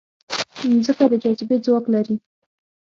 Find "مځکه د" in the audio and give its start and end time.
0.71-1.13